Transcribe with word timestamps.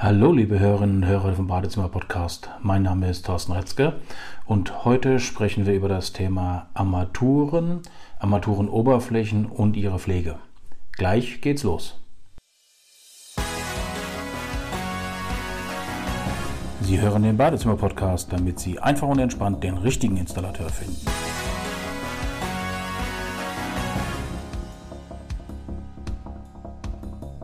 Hallo, 0.00 0.30
liebe 0.30 0.60
Hörerinnen 0.60 0.98
und 0.98 1.06
Hörer 1.08 1.32
vom 1.32 1.48
Badezimmer 1.48 1.88
Podcast. 1.88 2.50
Mein 2.62 2.84
Name 2.84 3.10
ist 3.10 3.26
Thorsten 3.26 3.50
Retzke 3.50 3.94
und 4.46 4.84
heute 4.84 5.18
sprechen 5.18 5.66
wir 5.66 5.74
über 5.74 5.88
das 5.88 6.12
Thema 6.12 6.68
Armaturen, 6.72 7.80
Armaturenoberflächen 8.20 9.46
und 9.46 9.76
ihre 9.76 9.98
Pflege. 9.98 10.36
Gleich 10.92 11.40
geht's 11.40 11.64
los. 11.64 11.98
Sie 16.80 17.00
hören 17.00 17.24
den 17.24 17.36
Badezimmer 17.36 17.74
Podcast, 17.74 18.32
damit 18.32 18.60
Sie 18.60 18.78
einfach 18.78 19.08
und 19.08 19.18
entspannt 19.18 19.64
den 19.64 19.78
richtigen 19.78 20.16
Installateur 20.16 20.68
finden. 20.68 21.10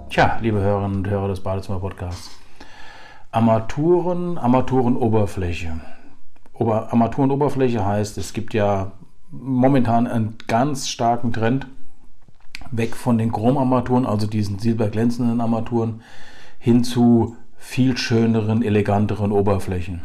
Tja, 0.08 0.38
liebe 0.40 0.60
Hörerinnen 0.60 0.98
und 0.98 1.10
Hörer 1.10 1.26
des 1.26 1.42
Badezimmer 1.42 1.80
Podcasts. 1.80 2.43
Armaturen, 3.34 4.38
Armaturenoberfläche. 4.38 5.80
Ober, 6.52 6.92
Armaturenoberfläche 6.92 7.84
heißt, 7.84 8.16
es 8.16 8.32
gibt 8.32 8.54
ja 8.54 8.92
momentan 9.32 10.06
einen 10.06 10.38
ganz 10.46 10.88
starken 10.88 11.32
Trend 11.32 11.66
weg 12.70 12.94
von 12.94 13.18
den 13.18 13.32
Chromarmaturen, 13.32 14.06
also 14.06 14.28
diesen 14.28 14.60
silberglänzenden 14.60 15.40
Armaturen, 15.40 16.02
hin 16.60 16.84
zu 16.84 17.36
viel 17.56 17.96
schöneren, 17.96 18.62
eleganteren 18.62 19.32
Oberflächen. 19.32 20.02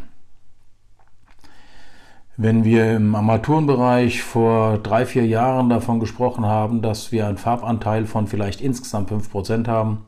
Wenn 2.36 2.64
wir 2.64 2.96
im 2.96 3.14
Armaturenbereich 3.14 4.24
vor 4.24 4.78
drei, 4.78 5.06
vier 5.06 5.24
Jahren 5.24 5.68
davon 5.68 6.00
gesprochen 6.00 6.46
haben, 6.46 6.82
dass 6.82 7.12
wir 7.12 7.28
einen 7.28 7.38
Farbanteil 7.38 8.06
von 8.06 8.26
vielleicht 8.26 8.60
insgesamt 8.60 9.12
5% 9.12 9.68
haben, 9.68 10.04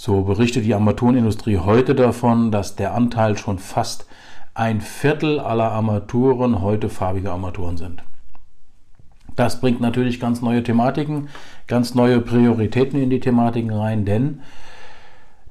so 0.00 0.22
berichtet 0.22 0.64
die 0.64 0.72
Armaturenindustrie 0.72 1.58
heute 1.58 1.94
davon, 1.94 2.50
dass 2.50 2.74
der 2.74 2.94
Anteil 2.94 3.36
schon 3.36 3.58
fast 3.58 4.06
ein 4.54 4.80
Viertel 4.80 5.38
aller 5.38 5.72
Armaturen 5.72 6.62
heute 6.62 6.88
farbige 6.88 7.30
Armaturen 7.30 7.76
sind. 7.76 8.02
Das 9.36 9.60
bringt 9.60 9.82
natürlich 9.82 10.18
ganz 10.18 10.40
neue 10.40 10.62
Thematiken, 10.62 11.28
ganz 11.66 11.94
neue 11.94 12.22
Prioritäten 12.22 12.98
in 12.98 13.10
die 13.10 13.20
Thematiken 13.20 13.74
rein, 13.74 14.06
denn 14.06 14.40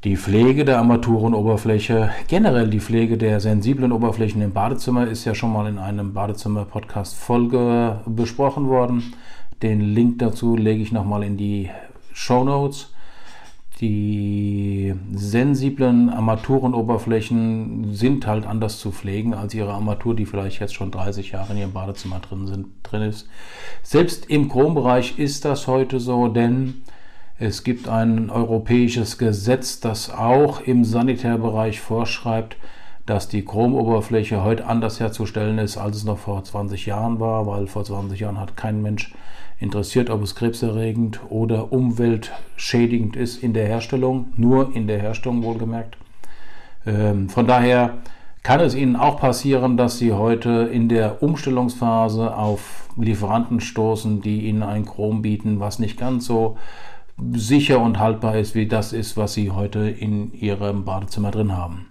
die 0.04 0.18
Pflege 0.18 0.66
der 0.66 0.80
Armaturenoberfläche, 0.80 2.10
generell 2.28 2.72
die 2.72 2.80
Pflege 2.80 3.20
der 3.20 3.40
sensiblen 3.42 3.92
Oberflächen 3.92 4.42
im 4.42 4.54
Badezimmer 4.54 5.06
ist 5.06 5.26
ja 5.26 5.36
schon 5.36 5.54
mal 5.54 5.68
in 5.68 5.78
einem 5.78 6.16
Badezimmer-Podcast 6.16 7.16
Folge 7.16 8.00
besprochen 8.08 8.68
worden. 8.68 9.14
Den 9.62 9.80
Link 9.80 10.18
dazu 10.18 10.56
lege 10.56 10.82
ich 10.82 10.92
nochmal 10.92 11.22
in 11.22 11.38
die 11.38 11.70
Show 12.14 12.44
Notes. 12.44 12.90
Die 13.82 14.94
sensiblen 15.14 16.10
Armaturenoberflächen 16.10 17.94
sind 17.94 18.28
halt 18.28 18.46
anders 18.46 18.78
zu 18.80 18.92
pflegen 18.92 19.34
als 19.34 19.54
ihre 19.54 19.72
Armatur, 19.72 20.16
die 20.16 20.26
vielleicht 20.26 20.60
jetzt 20.60 20.74
schon 20.74 20.92
30 20.92 21.32
Jahre 21.32 21.54
in 21.54 21.60
ihrem 21.60 21.72
Badezimmer 21.72 22.20
drin, 22.20 22.46
sind, 22.46 22.68
drin 22.84 23.04
ist. 23.04 23.30
Selbst 23.82 24.26
im 24.30 24.50
Chrombereich 24.50 25.18
ist 25.18 25.46
das 25.46 25.68
heute 25.68 26.02
so, 26.02 26.28
denn 26.28 26.82
es 27.38 27.64
gibt 27.64 27.88
ein 27.88 28.30
europäisches 28.30 29.18
Gesetz, 29.18 29.80
das 29.80 30.10
auch 30.10 30.60
im 30.60 30.84
Sanitärbereich 30.84 31.80
vorschreibt, 31.80 32.58
dass 33.10 33.28
die 33.28 33.44
Chromoberfläche 33.44 34.44
heute 34.44 34.68
anders 34.68 35.00
herzustellen 35.00 35.58
ist, 35.58 35.78
als 35.78 35.98
es 35.98 36.04
noch 36.04 36.20
vor 36.20 36.44
20 36.44 36.86
Jahren 36.86 37.20
war, 37.20 37.48
weil 37.48 37.66
vor 37.66 37.84
20 37.84 38.20
Jahren 38.20 38.40
hat 38.40 38.56
kein 38.56 38.84
Mensch 38.84 39.12
interessiert, 39.60 40.12
ob 40.12 40.22
es 40.22 40.36
krebserregend 40.36 41.20
oder 41.30 41.74
umweltschädigend 41.74 43.16
ist 43.16 43.42
in 43.42 43.54
der 43.54 43.66
Herstellung, 43.66 44.28
nur 44.36 44.76
in 44.76 44.86
der 44.86 45.00
Herstellung 45.00 45.42
wohlgemerkt. 45.42 45.98
Ähm, 46.86 47.30
von 47.30 47.48
daher 47.48 47.98
kann 48.44 48.60
es 48.60 48.76
Ihnen 48.76 48.96
auch 48.96 49.20
passieren, 49.20 49.76
dass 49.76 49.98
Sie 49.98 50.14
heute 50.14 50.70
in 50.72 50.88
der 50.88 51.24
Umstellungsphase 51.24 52.36
auf 52.36 52.88
Lieferanten 52.96 53.60
stoßen, 53.60 54.22
die 54.22 54.46
Ihnen 54.46 54.62
ein 54.62 54.86
Chrom 54.86 55.24
bieten, 55.24 55.60
was 55.60 55.80
nicht 55.80 56.00
ganz 56.00 56.26
so 56.26 56.58
sicher 57.34 57.82
und 57.82 57.98
haltbar 57.98 58.38
ist, 58.38 58.54
wie 58.54 58.68
das 58.68 58.94
ist, 58.94 59.18
was 59.18 59.34
Sie 59.34 59.50
heute 59.50 59.90
in 59.90 60.32
Ihrem 60.32 60.86
Badezimmer 60.86 61.32
drin 61.32 61.58
haben. 61.58 61.89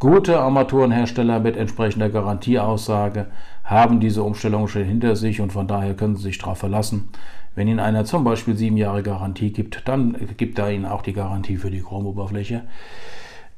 Gute 0.00 0.40
Armaturenhersteller 0.40 1.40
mit 1.40 1.58
entsprechender 1.58 2.08
Garantieaussage 2.08 3.26
haben 3.64 4.00
diese 4.00 4.22
Umstellung 4.22 4.66
schon 4.66 4.84
hinter 4.84 5.14
sich 5.14 5.42
und 5.42 5.52
von 5.52 5.66
daher 5.66 5.92
können 5.92 6.16
Sie 6.16 6.22
sich 6.22 6.38
darauf 6.38 6.56
verlassen. 6.56 7.10
Wenn 7.54 7.68
Ihnen 7.68 7.80
einer 7.80 8.06
zum 8.06 8.24
Beispiel 8.24 8.56
sieben 8.56 8.78
Jahre 8.78 9.02
Garantie 9.02 9.52
gibt, 9.52 9.82
dann 9.86 10.16
gibt 10.38 10.58
er 10.58 10.72
Ihnen 10.72 10.86
auch 10.86 11.02
die 11.02 11.12
Garantie 11.12 11.58
für 11.58 11.70
die 11.70 11.82
Chromoberfläche. 11.82 12.62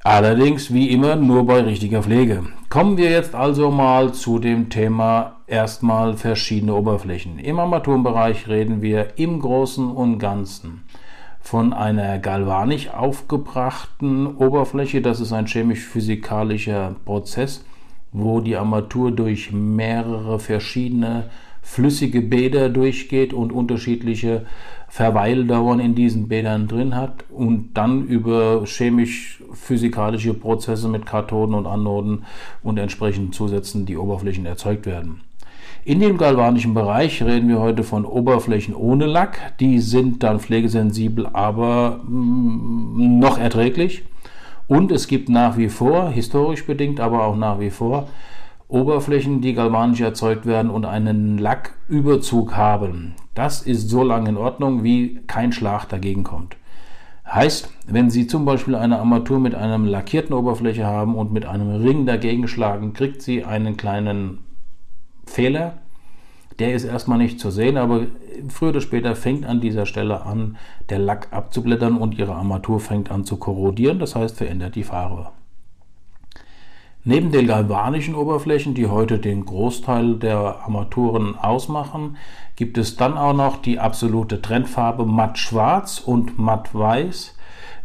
Allerdings 0.03 0.75
wie 0.75 0.91
immer 0.91 1.15
nur 1.15 1.47
bei 1.47 1.61
richtiger 1.61 2.03
Pflege. 2.03 2.43
Kommen 2.69 2.97
wir 2.97 3.09
jetzt 3.09 3.37
also 3.37 3.71
mal 3.71 4.13
zu 4.13 4.41
dem 4.41 4.69
Thema 4.69 5.37
erstmal 5.47 6.17
verschiedene 6.17 6.75
Oberflächen. 6.75 7.39
Im 7.39 7.61
Armaturenbereich 7.61 8.49
reden 8.49 8.83
wir 8.83 9.17
im 9.17 9.39
Großen 9.39 9.89
und 9.89 10.19
Ganzen 10.19 10.83
von 11.43 11.73
einer 11.73 12.19
galvanisch 12.19 12.89
aufgebrachten 12.89 14.37
Oberfläche. 14.37 15.03
Das 15.03 15.21
ist 15.21 15.33
ein 15.33 15.47
chemisch-physikalischer 15.47 16.95
Prozess, 17.05 17.65
wo 18.13 18.41
die 18.41 18.57
Armatur 18.57 19.11
durch 19.11 19.53
mehrere 19.53 20.39
verschiedene 20.39 21.25
flüssige 21.61 22.23
Bäder 22.23 22.69
durchgeht 22.69 23.33
und 23.33 23.53
unterschiedliche 23.53 24.47
Verweildauern 24.89 25.81
in 25.81 25.95
diesen 25.95 26.29
Bädern 26.29 26.69
drin 26.69 26.95
hat 26.95 27.25
und 27.31 27.71
dann 27.75 28.07
über 28.07 28.65
chemisch-physikalische 28.67 30.35
Prozesse 30.35 30.89
mit 30.89 31.07
Kathoden 31.07 31.55
und 31.55 31.67
Anoden 31.67 32.25
und 32.63 32.79
entsprechenden 32.79 33.33
Zusätzen 33.33 33.87
die 33.87 33.97
Oberflächen 33.97 34.45
erzeugt 34.45 34.87
werden. 34.87 35.23
In 35.85 35.99
dem 35.99 36.17
galvanischen 36.17 36.75
Bereich 36.75 37.21
reden 37.25 37.49
wir 37.49 37.59
heute 37.59 37.83
von 37.83 38.05
Oberflächen 38.05 38.73
ohne 38.73 39.07
Lack. 39.07 39.59
Die 39.59 39.81
sind 39.81 40.23
dann 40.23 40.39
pflegesensibel, 40.39 41.27
aber 41.33 42.03
mm, 42.07 43.19
noch 43.19 43.37
erträglich. 43.37 44.05
Und 44.69 44.93
es 44.93 45.09
gibt 45.09 45.29
nach 45.29 45.57
wie 45.57 45.69
vor, 45.69 46.11
historisch 46.11 46.65
bedingt, 46.67 47.01
aber 47.01 47.25
auch 47.25 47.35
nach 47.35 47.59
wie 47.59 47.71
vor, 47.71 48.09
Oberflächen, 48.69 49.41
die 49.41 49.55
galvanisch 49.55 50.01
erzeugt 50.01 50.47
werden 50.47 50.71
und 50.71 50.87
einen 50.87 51.37
Lacküberzug 51.37 52.57
haben. 52.57 53.15
Das 53.35 53.63
ist 53.63 53.91
so 53.91 54.05
lange 54.05 54.29
in 54.29 54.37
Ordnung, 54.37 54.85
wie 54.85 55.21
kein 55.27 55.51
Schlag 55.51 55.89
dagegen 55.89 56.23
kommt. 56.23 56.57
Heißt, 57.29 57.71
wenn 57.89 58.09
Sie 58.09 58.29
zum 58.29 58.45
Beispiel 58.45 58.77
eine 58.77 59.01
Armatur 59.01 59.41
mit 59.41 59.57
einer 59.57 59.79
lackierten 59.79 60.33
Oberfläche 60.33 60.87
haben 60.87 61.17
und 61.17 61.33
mit 61.33 61.45
einem 61.45 61.75
Ring 61.83 62.07
dagegen 62.07 62.47
schlagen, 62.47 62.93
kriegt 62.93 63.21
sie 63.21 63.45
einen 63.45 63.77
kleinen 63.77 64.39
Fehler. 65.33 65.79
Der 66.59 66.75
ist 66.75 66.85
erstmal 66.85 67.19
nicht 67.19 67.41
zu 67.41 67.51
sehen, 67.51 67.77
aber 67.79 68.07
früher 68.49 68.71
oder 68.71 68.81
später 68.83 69.17
fängt 69.17 69.47
an 69.47 69.61
dieser 69.61 69.87
Stelle 69.87 70.27
an, 70.27 70.57
der 70.91 70.99
Lack 70.99 71.29
abzublättern 71.33 71.97
und 71.97 72.19
Ihre 72.19 72.35
Armatur 72.35 72.79
fängt 72.79 73.11
an 73.11 73.25
zu 73.25 73.39
korrodieren, 73.39 73.99
das 73.99 74.15
heißt 74.15 74.37
verändert 74.37 74.75
die 74.75 74.85
Farbe. 74.85 75.31
Neben 77.05 77.33
den 77.33 77.49
galvanischen 77.49 78.15
Oberflächen, 78.15 78.75
die 78.75 78.87
heute 78.87 79.19
den 79.19 79.45
Großteil 79.45 80.17
der 80.17 80.61
Armaturen 80.63 81.37
ausmachen, 81.37 82.17
gibt 82.55 82.79
es 82.79 82.97
dann 82.97 83.19
auch 83.19 83.33
noch 83.33 83.57
die 83.57 83.81
absolute 83.81 84.41
Trendfarbe 84.41 85.05
matt 85.05 85.39
schwarz 85.39 85.99
und 85.99 86.39
matt 86.39 86.73
weiß 86.75 87.35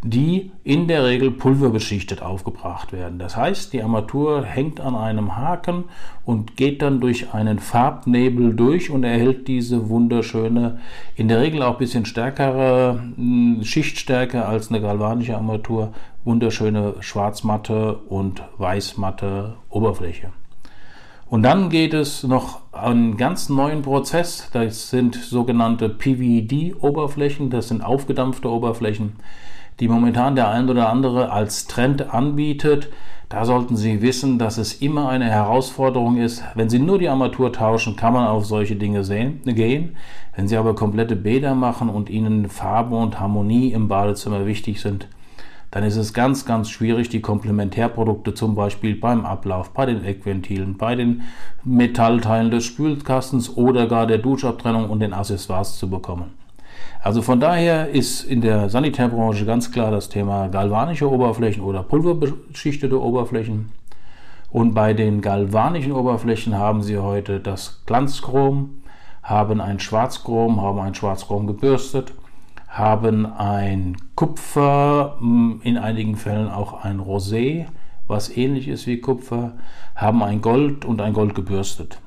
die 0.09 0.51
in 0.63 0.87
der 0.87 1.05
Regel 1.05 1.31
pulverbeschichtet 1.31 2.21
aufgebracht 2.21 2.93
werden. 2.93 3.19
Das 3.19 3.35
heißt, 3.35 3.73
die 3.73 3.81
Armatur 3.81 4.43
hängt 4.43 4.79
an 4.79 4.95
einem 4.95 5.35
Haken 5.35 5.85
und 6.25 6.57
geht 6.57 6.81
dann 6.81 6.99
durch 6.99 7.33
einen 7.33 7.59
Farbnebel 7.59 8.55
durch 8.55 8.89
und 8.89 9.03
erhält 9.03 9.47
diese 9.47 9.89
wunderschöne, 9.89 10.79
in 11.15 11.27
der 11.27 11.41
Regel 11.41 11.61
auch 11.63 11.73
ein 11.73 11.79
bisschen 11.79 12.05
stärkere 12.05 13.01
hm, 13.15 13.61
Schichtstärke 13.63 14.45
als 14.45 14.69
eine 14.69 14.81
galvanische 14.81 15.35
Armatur, 15.35 15.93
wunderschöne 16.23 16.95
schwarzmatte 16.99 17.97
und 18.09 18.43
weißmatte 18.57 19.55
Oberfläche. 19.69 20.31
Und 21.29 21.43
dann 21.43 21.69
geht 21.69 21.93
es 21.93 22.23
noch 22.23 22.61
einen 22.71 23.17
ganz 23.17 23.49
neuen 23.49 23.81
Prozess. 23.81 24.49
Das 24.53 24.89
sind 24.89 25.15
sogenannte 25.15 25.89
PVD-Oberflächen, 25.89 27.49
das 27.49 27.67
sind 27.67 27.81
aufgedampfte 27.83 28.49
Oberflächen 28.49 29.17
die 29.79 29.87
momentan 29.87 30.35
der 30.35 30.49
ein 30.49 30.69
oder 30.69 30.89
andere 30.89 31.31
als 31.31 31.67
Trend 31.67 32.13
anbietet. 32.13 32.89
Da 33.29 33.43
sollten 33.43 33.75
Sie 33.75 34.01
wissen, 34.01 34.39
dass 34.39 34.57
es 34.57 34.75
immer 34.81 35.09
eine 35.09 35.25
Herausforderung 35.25 36.17
ist. 36.17 36.43
Wenn 36.55 36.69
Sie 36.69 36.79
nur 36.79 36.97
die 36.97 37.09
Armatur 37.09 37.51
tauschen, 37.51 37.95
kann 37.95 38.13
man 38.13 38.27
auf 38.27 38.45
solche 38.45 38.77
Dinge 38.77 39.03
sehen, 39.03 39.41
gehen. 39.43 39.97
Wenn 40.35 40.47
Sie 40.47 40.55
aber 40.55 40.75
komplette 40.75 41.15
Bäder 41.15 41.53
machen 41.53 41.89
und 41.89 42.09
Ihnen 42.09 42.47
Farbe 42.47 42.95
und 42.95 43.19
Harmonie 43.19 43.73
im 43.73 43.89
Badezimmer 43.89 44.45
wichtig 44.45 44.79
sind, 44.79 45.07
dann 45.71 45.83
ist 45.83 45.97
es 45.97 46.13
ganz, 46.13 46.45
ganz 46.45 46.69
schwierig, 46.69 47.09
die 47.09 47.19
Komplementärprodukte 47.19 48.33
zum 48.33 48.55
Beispiel 48.55 48.95
beim 48.95 49.25
Ablauf, 49.25 49.71
bei 49.71 49.85
den 49.85 50.05
Eckventilen, 50.05 50.77
bei 50.77 50.95
den 50.95 51.23
Metallteilen 51.65 52.49
des 52.49 52.63
Spülkastens 52.63 53.57
oder 53.57 53.87
gar 53.87 54.07
der 54.07 54.19
Duschabtrennung 54.19 54.89
und 54.89 55.01
den 55.01 55.13
Accessoires 55.13 55.77
zu 55.77 55.89
bekommen. 55.89 56.31
Also 57.01 57.21
von 57.21 57.39
daher 57.39 57.89
ist 57.89 58.23
in 58.23 58.41
der 58.41 58.69
Sanitärbranche 58.69 59.45
ganz 59.45 59.71
klar 59.71 59.91
das 59.91 60.09
Thema 60.09 60.47
galvanische 60.47 61.09
Oberflächen 61.09 61.63
oder 61.63 61.83
pulverbeschichtete 61.83 63.01
Oberflächen. 63.01 63.71
Und 64.49 64.73
bei 64.73 64.93
den 64.93 65.21
galvanischen 65.21 65.91
Oberflächen 65.91 66.57
haben 66.57 66.81
Sie 66.81 66.97
heute 66.97 67.39
das 67.39 67.83
Glanzchrom, 67.85 68.81
haben 69.21 69.61
ein 69.61 69.79
Schwarzchrom, 69.79 70.61
haben 70.61 70.79
ein 70.79 70.95
Schwarzchrom 70.95 71.47
gebürstet, 71.47 72.13
haben 72.67 73.25
ein 73.25 73.97
Kupfer, 74.15 75.17
in 75.21 75.77
einigen 75.77 76.15
Fällen 76.15 76.49
auch 76.49 76.83
ein 76.83 76.99
Rosé, 76.99 77.65
was 78.07 78.35
ähnlich 78.35 78.67
ist 78.67 78.87
wie 78.87 79.01
Kupfer, 79.01 79.53
haben 79.95 80.23
ein 80.23 80.41
Gold 80.41 80.85
und 80.85 81.01
ein 81.01 81.13
Gold 81.13 81.35
gebürstet. 81.35 81.99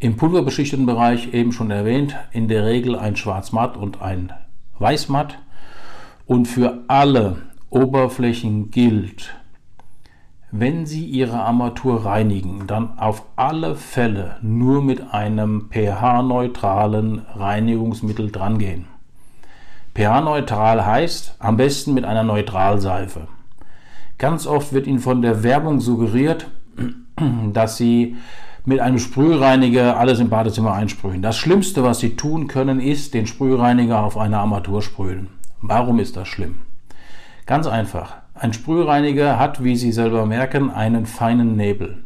Im 0.00 0.16
pulverbeschichteten 0.16 0.86
Bereich 0.86 1.34
eben 1.34 1.50
schon 1.50 1.72
erwähnt, 1.72 2.14
in 2.30 2.46
der 2.46 2.64
Regel 2.64 2.96
ein 2.96 3.16
Schwarzmatt 3.16 3.76
und 3.76 4.00
ein 4.00 4.32
Weißmatt. 4.78 5.38
Und 6.24 6.46
für 6.46 6.84
alle 6.86 7.38
Oberflächen 7.70 8.70
gilt, 8.70 9.34
wenn 10.52 10.86
Sie 10.86 11.04
Ihre 11.04 11.40
Armatur 11.40 12.04
reinigen, 12.04 12.66
dann 12.68 12.96
auf 12.98 13.24
alle 13.34 13.74
Fälle 13.74 14.36
nur 14.40 14.82
mit 14.82 15.12
einem 15.12 15.68
pH-neutralen 15.70 17.22
Reinigungsmittel 17.34 18.30
drangehen. 18.30 18.86
pH-neutral 19.94 20.86
heißt 20.86 21.34
am 21.40 21.56
besten 21.56 21.92
mit 21.92 22.04
einer 22.04 22.22
Neutralseife. 22.22 23.26
Ganz 24.16 24.46
oft 24.46 24.72
wird 24.72 24.86
Ihnen 24.86 25.00
von 25.00 25.22
der 25.22 25.42
Werbung 25.42 25.80
suggeriert, 25.80 26.46
dass 27.52 27.76
Sie 27.76 28.16
mit 28.68 28.80
einem 28.80 28.98
Sprühreiniger 28.98 29.98
alles 29.98 30.20
im 30.20 30.28
Badezimmer 30.28 30.74
einsprühen. 30.74 31.22
Das 31.22 31.38
Schlimmste, 31.38 31.84
was 31.84 32.00
Sie 32.00 32.16
tun 32.16 32.48
können, 32.48 32.80
ist 32.80 33.14
den 33.14 33.26
Sprühreiniger 33.26 34.04
auf 34.04 34.18
eine 34.18 34.36
Armatur 34.36 34.82
sprühen. 34.82 35.28
Warum 35.62 35.98
ist 35.98 36.18
das 36.18 36.28
schlimm? 36.28 36.56
Ganz 37.46 37.66
einfach. 37.66 38.16
Ein 38.34 38.52
Sprühreiniger 38.52 39.38
hat, 39.38 39.64
wie 39.64 39.74
Sie 39.74 39.90
selber 39.90 40.26
merken, 40.26 40.68
einen 40.70 41.06
feinen 41.06 41.56
Nebel. 41.56 42.04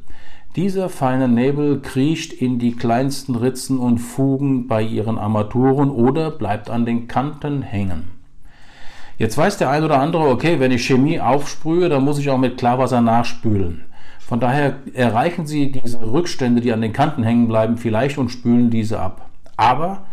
Dieser 0.55 0.89
feine 0.89 1.27
Nebel 1.27 1.81
kriecht 1.81 2.33
in 2.33 2.61
die 2.61 2.77
kleinsten 2.77 3.35
Ritzen 3.35 3.81
und 3.81 3.99
Fugen 3.99 4.69
bei 4.69 4.83
Ihren 4.83 5.19
Armaturen 5.19 5.91
oder 5.91 6.31
bleibt 6.31 6.71
an 6.71 6.87
den 6.87 7.09
Kanten 7.09 7.63
hängen. 7.63 8.13
Jetzt 9.19 9.37
weiß 9.37 9.59
der 9.59 9.69
ein 9.69 9.83
oder 9.83 9.99
andere, 9.99 10.29
okay, 10.29 10.61
wenn 10.61 10.71
ich 10.71 10.87
Chemie 10.87 11.19
aufsprühe, 11.19 11.89
dann 11.89 12.05
muss 12.05 12.21
ich 12.21 12.31
auch 12.31 12.39
mit 12.39 12.57
Klarwasser 12.57 13.01
nachspülen. 13.01 13.83
Von 14.27 14.41
daher 14.41 14.77
erreichen 14.95 15.47
Sie 15.47 15.73
diese 15.73 16.01
Rückstände, 16.01 16.61
die 16.61 16.73
an 16.73 16.81
den 16.81 16.93
Kanten 16.93 17.23
hängen 17.23 17.49
bleiben, 17.49 17.77
vielleicht 17.77 18.19
und 18.19 18.31
spülen 18.31 18.71
diese 18.71 19.01
ab. 19.01 19.29
Aber 19.57 20.07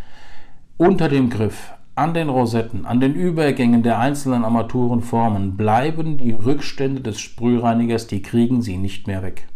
unter 0.77 1.09
dem 1.09 1.29
Griff, 1.29 1.71
an 1.95 2.13
den 2.13 2.29
Rosetten, 2.29 2.85
an 2.85 2.99
den 2.99 3.13
Übergängen 3.13 3.83
der 3.83 3.99
einzelnen 3.99 4.45
Armaturenformen 4.45 5.57
bleiben 5.57 6.17
die 6.17 6.31
Rückstände 6.31 7.01
des 7.01 7.19
Sprühreinigers, 7.19 8.07
die 8.07 8.21
kriegen 8.21 8.61
Sie 8.61 8.77
nicht 8.77 9.07
mehr 9.07 9.21
weg. 9.21 9.47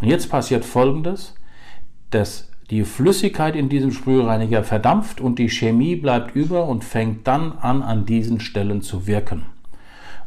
Und 0.00 0.08
jetzt 0.08 0.30
passiert 0.30 0.64
Folgendes, 0.64 1.34
dass 2.10 2.50
die 2.70 2.84
Flüssigkeit 2.84 3.56
in 3.56 3.68
diesem 3.68 3.92
Sprühreiniger 3.92 4.64
verdampft 4.64 5.20
und 5.20 5.38
die 5.38 5.48
Chemie 5.48 5.96
bleibt 5.96 6.34
über 6.34 6.66
und 6.66 6.84
fängt 6.84 7.26
dann 7.26 7.52
an, 7.52 7.82
an 7.82 8.04
diesen 8.04 8.40
Stellen 8.40 8.82
zu 8.82 9.06
wirken. 9.06 9.46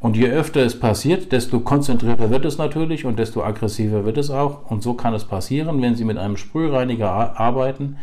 Und 0.02 0.18
je 0.18 0.28
öfter 0.30 0.62
es 0.62 0.80
passiert, 0.80 1.32
desto 1.32 1.60
konzentrierter 1.60 2.32
wird 2.32 2.44
es 2.44 2.58
natürlich 2.58 3.06
und 3.06 3.20
desto 3.20 3.44
aggressiver 3.44 4.04
wird 4.04 4.18
es 4.18 4.32
auch. 4.32 4.70
Und 4.70 4.82
so 4.82 4.96
kann 4.96 5.14
es 5.14 5.26
passieren, 5.26 5.80
wenn 5.80 5.96
Sie 5.96 6.06
mit 6.06 6.18
einem 6.18 6.38
Sprühreiniger 6.38 7.40
arbeiten, 7.40 7.98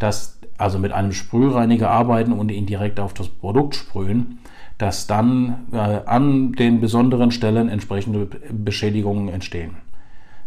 dass, 0.00 0.40
also 0.58 0.80
mit 0.80 0.90
einem 0.90 1.12
Sprühreiniger 1.12 1.88
arbeiten 1.88 2.32
und 2.32 2.50
ihn 2.50 2.66
direkt 2.66 2.98
auf 2.98 3.14
das 3.14 3.28
Produkt 3.28 3.76
sprühen, 3.76 4.40
dass 4.78 5.06
dann 5.06 5.66
äh, 5.72 5.76
an 5.76 6.54
den 6.54 6.80
besonderen 6.80 7.30
Stellen 7.30 7.68
entsprechende 7.68 8.26
Beschädigungen 8.50 9.28
entstehen. 9.28 9.76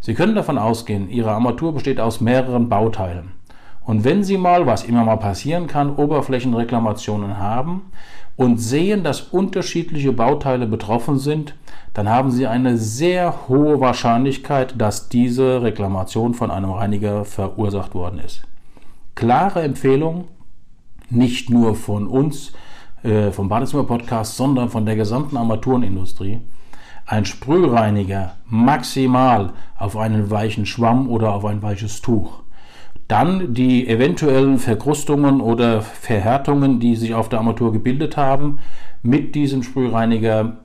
Sie 0.01 0.13
können 0.13 0.36
davon 0.36 0.57
ausgehen, 0.57 1.10
Ihre 1.10 1.31
Armatur 1.31 1.74
besteht 1.74 2.01
aus 2.01 2.19
mehreren 2.19 2.68
Bauteilen. 2.68 3.31
Und 3.86 4.03
wenn 4.03 4.25
Sie 4.25 4.38
mal, 4.38 4.65
was 4.65 4.83
immer 4.83 5.06
mal 5.06 5.15
passieren 5.15 5.68
kann, 5.68 5.95
Oberflächenreklamationen 5.95 7.38
haben 7.38 7.83
und 8.38 8.60
sehen, 8.60 9.04
dass 9.04 9.22
unterschiedliche 9.22 10.13
Bauteile 10.13 10.68
betroffen 10.68 11.18
sind, 11.18 11.56
dann 11.94 12.07
haben 12.07 12.30
Sie 12.30 12.45
eine 12.45 12.78
sehr 12.78 13.48
hohe 13.50 13.80
Wahrscheinlichkeit, 13.81 14.75
dass 14.80 15.10
diese 15.10 15.63
Reklamation 15.63 16.36
von 16.36 16.51
einem 16.51 16.69
Reiniger 16.69 17.25
verursacht 17.25 17.95
worden 17.95 18.19
ist. 18.19 18.44
Klare 19.16 19.63
Empfehlung, 19.63 20.25
nicht 21.10 21.50
nur 21.50 21.75
von 21.75 22.07
uns, 22.07 22.54
äh, 23.01 23.31
vom 23.31 23.50
Badezimmer 23.50 23.86
Podcast, 23.86 24.38
sondern 24.38 24.69
von 24.69 24.86
der 24.86 24.95
gesamten 24.95 25.36
Armaturenindustrie. 25.36 26.39
Ein 27.07 27.25
Sprühreiniger 27.25 28.34
maximal 28.45 29.54
auf 29.80 29.98
einen 29.98 30.30
weichen 30.30 30.68
Schwamm 30.68 31.10
oder 31.10 31.34
auf 31.34 31.45
ein 31.45 31.63
weiches 31.63 32.01
Tuch. 32.01 32.44
Dann 33.07 33.54
die 33.54 33.88
eventuellen 33.88 34.57
Verkrustungen 34.57 35.39
oder 35.39 35.81
Verhärtungen, 35.81 36.80
die 36.80 36.95
sich 36.95 37.13
auf 37.13 37.30
der 37.30 37.39
Armatur 37.39 37.71
gebildet 37.71 38.18
haben, 38.18 38.59
mit 39.01 39.36
diesem 39.36 39.63
Sprühreiniger 39.63 40.57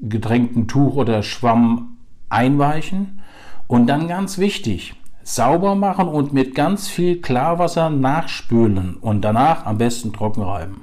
gedrängten 0.00 0.68
Tuch 0.68 0.96
oder 0.96 1.22
Schwamm 1.22 1.98
einweichen 2.28 3.20
und 3.66 3.86
dann 3.86 4.08
ganz 4.08 4.38
wichtig, 4.38 4.94
sauber 5.22 5.74
machen 5.74 6.08
und 6.08 6.32
mit 6.32 6.54
ganz 6.54 6.88
viel 6.88 7.20
Klarwasser 7.20 7.90
nachspülen 7.90 8.96
und 8.96 9.22
danach 9.22 9.66
am 9.66 9.78
besten 9.78 10.12
trocken 10.12 10.42
reiben. 10.42 10.82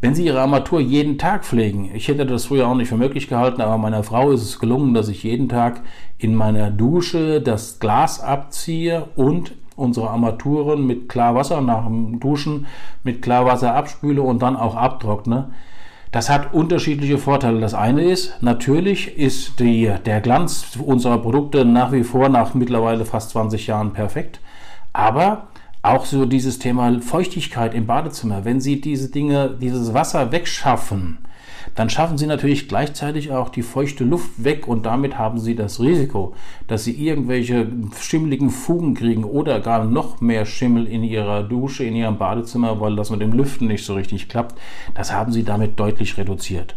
Wenn 0.00 0.14
Sie 0.14 0.24
Ihre 0.24 0.40
Armatur 0.40 0.80
jeden 0.80 1.18
Tag 1.18 1.44
pflegen, 1.44 1.90
ich 1.94 2.08
hätte 2.08 2.24
das 2.24 2.46
früher 2.46 2.66
auch 2.66 2.74
nicht 2.74 2.88
für 2.88 2.96
möglich 2.96 3.28
gehalten, 3.28 3.60
aber 3.60 3.76
meiner 3.76 4.02
Frau 4.02 4.30
ist 4.30 4.42
es 4.42 4.58
gelungen, 4.58 4.94
dass 4.94 5.08
ich 5.08 5.24
jeden 5.24 5.50
Tag 5.50 5.82
in 6.16 6.34
meiner 6.34 6.70
Dusche 6.70 7.42
das 7.42 7.80
Glas 7.80 8.20
abziehe 8.20 9.08
und 9.14 9.52
unsere 9.80 10.10
Armaturen 10.10 10.86
mit 10.86 11.08
Klarwasser 11.08 11.60
nach 11.60 11.84
dem 11.84 12.20
Duschen 12.20 12.66
mit 13.02 13.22
Klarwasser 13.22 13.74
abspüle 13.74 14.22
und 14.22 14.42
dann 14.42 14.56
auch 14.56 14.76
abtrockne. 14.76 15.50
Das 16.12 16.28
hat 16.28 16.52
unterschiedliche 16.52 17.18
Vorteile. 17.18 17.60
Das 17.60 17.72
eine 17.74 18.02
ist, 18.02 18.42
natürlich 18.42 19.16
ist 19.16 19.60
die, 19.60 19.92
der 20.04 20.20
Glanz 20.20 20.76
unserer 20.84 21.18
Produkte 21.18 21.64
nach 21.64 21.92
wie 21.92 22.02
vor 22.02 22.28
nach 22.28 22.54
mittlerweile 22.54 23.04
fast 23.04 23.30
20 23.30 23.68
Jahren 23.68 23.92
perfekt. 23.92 24.40
Aber 24.92 25.48
auch 25.82 26.04
so 26.04 26.26
dieses 26.26 26.58
Thema 26.58 27.00
Feuchtigkeit 27.00 27.74
im 27.74 27.86
Badezimmer, 27.86 28.44
wenn 28.44 28.60
Sie 28.60 28.80
diese 28.80 29.10
Dinge, 29.10 29.56
dieses 29.60 29.94
Wasser 29.94 30.32
wegschaffen, 30.32 31.18
dann 31.74 31.90
schaffen 31.90 32.18
Sie 32.18 32.26
natürlich 32.26 32.68
gleichzeitig 32.68 33.30
auch 33.30 33.48
die 33.48 33.62
feuchte 33.62 34.04
Luft 34.04 34.44
weg 34.44 34.66
und 34.66 34.86
damit 34.86 35.18
haben 35.18 35.38
Sie 35.38 35.54
das 35.54 35.80
Risiko, 35.80 36.34
dass 36.66 36.84
Sie 36.84 36.92
irgendwelche 36.92 37.66
schimmeligen 37.98 38.50
Fugen 38.50 38.94
kriegen 38.94 39.24
oder 39.24 39.60
gar 39.60 39.84
noch 39.84 40.20
mehr 40.20 40.46
Schimmel 40.46 40.86
in 40.86 41.04
Ihrer 41.04 41.42
Dusche, 41.42 41.84
in 41.84 41.96
Ihrem 41.96 42.18
Badezimmer, 42.18 42.80
weil 42.80 42.96
das 42.96 43.10
mit 43.10 43.20
dem 43.20 43.32
Lüften 43.32 43.66
nicht 43.68 43.84
so 43.84 43.94
richtig 43.94 44.28
klappt. 44.28 44.58
Das 44.94 45.12
haben 45.12 45.32
Sie 45.32 45.44
damit 45.44 45.78
deutlich 45.78 46.16
reduziert. 46.16 46.76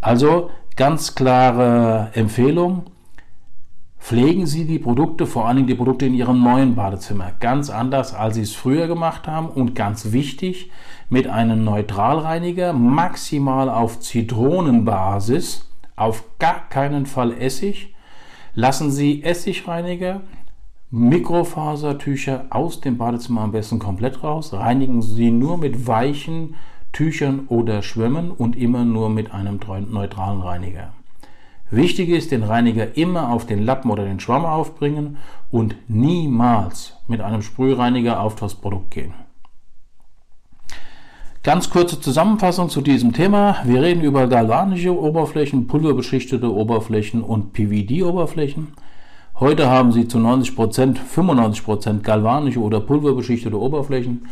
Also 0.00 0.50
ganz 0.76 1.14
klare 1.14 2.10
Empfehlung. 2.14 2.84
Pflegen 4.04 4.44
Sie 4.44 4.66
die 4.66 4.78
Produkte, 4.78 5.24
vor 5.24 5.46
allen 5.46 5.56
Dingen 5.56 5.66
die 5.66 5.74
Produkte 5.74 6.04
in 6.04 6.12
Ihrem 6.12 6.42
neuen 6.42 6.74
Badezimmer, 6.74 7.32
ganz 7.40 7.70
anders, 7.70 8.12
als 8.12 8.34
Sie 8.34 8.42
es 8.42 8.54
früher 8.54 8.86
gemacht 8.86 9.26
haben 9.26 9.48
und 9.48 9.74
ganz 9.74 10.12
wichtig, 10.12 10.70
mit 11.08 11.26
einem 11.26 11.64
Neutralreiniger, 11.64 12.74
maximal 12.74 13.70
auf 13.70 14.00
Zitronenbasis, 14.00 15.70
auf 15.96 16.24
gar 16.38 16.68
keinen 16.68 17.06
Fall 17.06 17.32
Essig. 17.32 17.94
Lassen 18.52 18.90
Sie 18.90 19.22
Essigreiniger, 19.22 20.20
Mikrofasertücher 20.90 22.44
aus 22.50 22.82
dem 22.82 22.98
Badezimmer 22.98 23.40
am 23.40 23.52
besten 23.52 23.78
komplett 23.78 24.22
raus. 24.22 24.52
Reinigen 24.52 25.00
Sie 25.00 25.30
nur 25.30 25.56
mit 25.56 25.86
weichen 25.86 26.56
Tüchern 26.92 27.44
oder 27.48 27.80
Schwämmen 27.80 28.32
und 28.32 28.54
immer 28.54 28.84
nur 28.84 29.08
mit 29.08 29.32
einem 29.32 29.58
neutralen 29.90 30.42
Reiniger. 30.42 30.92
Wichtig 31.70 32.08
ist, 32.10 32.30
den 32.30 32.42
Reiniger 32.42 32.96
immer 32.96 33.30
auf 33.30 33.46
den 33.46 33.64
Lappen 33.64 33.90
oder 33.90 34.04
den 34.04 34.20
Schwamm 34.20 34.44
aufbringen 34.44 35.16
und 35.50 35.76
niemals 35.88 36.94
mit 37.08 37.20
einem 37.20 37.42
Sprühreiniger 37.42 38.20
auf 38.20 38.36
das 38.36 38.54
Produkt 38.54 38.90
gehen. 38.90 39.14
Ganz 41.42 41.68
kurze 41.68 42.00
Zusammenfassung 42.00 42.70
zu 42.70 42.80
diesem 42.80 43.12
Thema. 43.12 43.58
Wir 43.64 43.82
reden 43.82 44.02
über 44.02 44.26
galvanische 44.28 44.98
Oberflächen, 44.98 45.66
pulverbeschichtete 45.66 46.50
Oberflächen 46.50 47.22
und 47.22 47.52
PVD-Oberflächen. 47.52 48.68
Heute 49.40 49.68
haben 49.68 49.92
Sie 49.92 50.08
zu 50.08 50.18
90%, 50.18 50.96
95% 51.14 52.00
galvanische 52.00 52.60
oder 52.60 52.80
pulverbeschichtete 52.80 53.60
Oberflächen. 53.60 54.26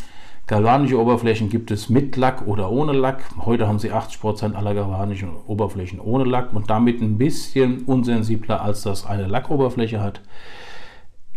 Galvanische 0.53 1.01
Oberflächen 1.01 1.49
gibt 1.49 1.71
es 1.71 1.89
mit 1.89 2.15
Lack 2.19 2.47
oder 2.47 2.71
ohne 2.71 2.93
Lack. 2.93 3.25
Heute 3.47 3.67
haben 3.67 3.79
Sie 3.79 3.91
80% 3.91 4.53
aller 4.53 4.75
galvanischen 4.75 5.31
Oberflächen 5.47 5.99
ohne 5.99 6.25
Lack 6.25 6.53
und 6.53 6.69
damit 6.69 7.01
ein 7.01 7.17
bisschen 7.17 7.85
unsensibler, 7.85 8.61
als 8.61 8.83
das 8.83 9.07
eine 9.07 9.29
Lackoberfläche 9.29 10.03
hat. 10.03 10.21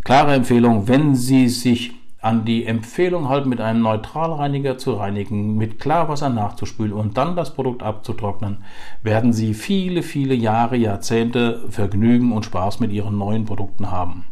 Klare 0.04 0.34
Empfehlung, 0.34 0.90
wenn 0.90 1.16
Sie 1.16 1.48
sich 1.48 1.94
an 2.20 2.44
die 2.44 2.66
Empfehlung 2.66 3.30
halten, 3.30 3.48
mit 3.48 3.62
einem 3.62 3.84
Neutralreiniger 3.84 4.78
zu 4.78 4.96
reinigen, 4.96 5.56
mit 5.56 5.80
Klarwasser 5.80 6.28
nachzuspülen 6.28 6.92
und 6.92 7.16
dann 7.16 7.38
das 7.38 7.54
Produkt 7.54 7.84
abzutrocknen, 7.84 8.66
werden 9.02 9.32
Sie 9.32 9.54
viele, 9.54 10.04
viele 10.04 10.36
Jahre, 10.36 10.76
Jahrzehnte 10.76 11.64
Vergnügen 11.70 12.34
und 12.34 12.44
Spaß 12.44 12.82
mit 12.82 12.92
Ihren 12.92 13.18
neuen 13.18 13.46
Produkten 13.46 13.92
haben. 13.92 14.26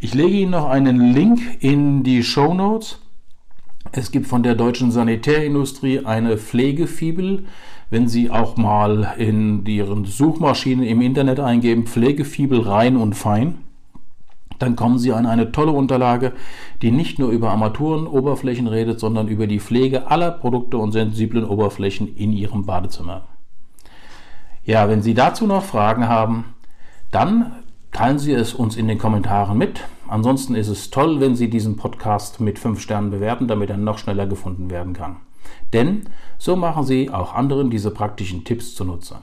Ich 0.00 0.14
lege 0.14 0.36
Ihnen 0.36 0.50
noch 0.50 0.68
einen 0.68 1.12
Link 1.12 1.38
in 1.60 2.02
die 2.02 2.24
Show 2.24 2.54
Notes. 2.54 2.98
Es 3.92 4.12
gibt 4.12 4.28
von 4.28 4.44
der 4.44 4.54
deutschen 4.54 4.92
Sanitärindustrie 4.92 6.04
eine 6.04 6.38
Pflegefibel. 6.38 7.44
Wenn 7.90 8.06
Sie 8.06 8.30
auch 8.30 8.56
mal 8.56 9.14
in 9.18 9.66
Ihren 9.66 10.04
Suchmaschinen 10.04 10.84
im 10.84 11.00
Internet 11.00 11.40
eingeben, 11.40 11.86
Pflegefibel 11.86 12.60
rein 12.60 12.96
und 12.96 13.14
fein, 13.14 13.58
dann 14.60 14.76
kommen 14.76 14.98
Sie 14.98 15.12
an 15.12 15.26
eine 15.26 15.50
tolle 15.50 15.72
Unterlage, 15.72 16.32
die 16.82 16.92
nicht 16.92 17.18
nur 17.18 17.30
über 17.30 17.50
Armaturenoberflächen 17.50 18.68
redet, 18.68 19.00
sondern 19.00 19.26
über 19.26 19.48
die 19.48 19.58
Pflege 19.58 20.08
aller 20.08 20.30
Produkte 20.30 20.78
und 20.78 20.92
sensiblen 20.92 21.44
Oberflächen 21.44 22.14
in 22.14 22.32
Ihrem 22.32 22.66
Badezimmer. 22.66 23.22
Ja, 24.64 24.88
wenn 24.88 25.02
Sie 25.02 25.14
dazu 25.14 25.48
noch 25.48 25.64
Fragen 25.64 26.08
haben, 26.08 26.44
dann 27.10 27.52
teilen 27.90 28.20
Sie 28.20 28.32
es 28.32 28.54
uns 28.54 28.76
in 28.76 28.86
den 28.86 28.98
Kommentaren 28.98 29.58
mit. 29.58 29.80
Ansonsten 30.10 30.54
ist 30.56 30.68
es 30.68 30.90
toll, 30.90 31.20
wenn 31.20 31.36
Sie 31.36 31.48
diesen 31.48 31.76
Podcast 31.76 32.40
mit 32.40 32.58
5 32.58 32.80
Sternen 32.80 33.12
bewerten, 33.12 33.46
damit 33.46 33.70
er 33.70 33.76
noch 33.76 33.98
schneller 33.98 34.26
gefunden 34.26 34.68
werden 34.68 34.92
kann. 34.92 35.18
Denn 35.72 36.02
so 36.36 36.56
machen 36.56 36.84
Sie 36.84 37.10
auch 37.10 37.32
anderen 37.32 37.70
diese 37.70 37.92
praktischen 37.92 38.42
Tipps 38.42 38.74
zunutze. 38.74 39.18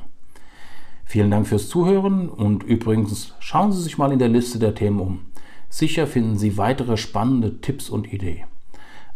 Vielen 1.03 1.31
Dank 1.31 1.47
fürs 1.47 1.67
Zuhören 1.67 2.29
und 2.29 2.61
übrigens 2.61 3.33
schauen 3.39 3.71
Sie 3.71 3.81
sich 3.81 3.97
mal 3.97 4.11
in 4.11 4.19
der 4.19 4.29
Liste 4.29 4.59
der 4.59 4.75
Themen 4.75 4.99
um. 4.99 5.21
Sicher 5.67 6.05
finden 6.05 6.37
Sie 6.37 6.59
weitere 6.59 6.95
spannende 6.95 7.59
Tipps 7.59 7.89
und 7.89 8.13
Ideen. 8.13 8.45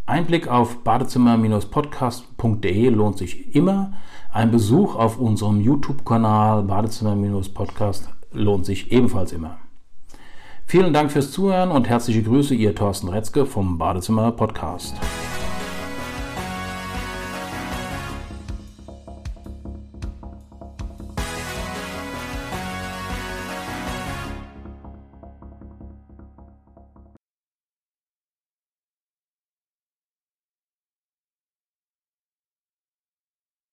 Ein 0.04 0.26
Blick 0.26 0.48
auf 0.48 0.82
badezimmer-podcast.de 0.82 2.88
lohnt 2.88 3.18
sich 3.18 3.54
immer. 3.54 3.92
Ein 4.32 4.50
Besuch 4.50 4.96
auf 4.96 5.16
unserem 5.18 5.60
YouTube-Kanal 5.60 6.64
Badezimmer-Podcast 6.64 8.08
lohnt 8.32 8.66
sich 8.66 8.90
ebenfalls 8.90 9.30
immer. 9.32 9.58
Vielen 10.66 10.92
Dank 10.92 11.12
fürs 11.12 11.30
Zuhören 11.30 11.70
und 11.70 11.88
herzliche 11.88 12.24
Grüße, 12.24 12.54
Ihr 12.54 12.74
Thorsten 12.74 13.08
Retzke 13.08 13.46
vom 13.46 13.78
Badezimmer 13.78 14.32
Podcast. 14.32 14.96